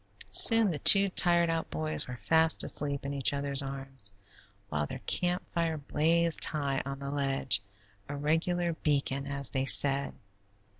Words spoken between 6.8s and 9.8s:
on the ledge, a regular beacon, as they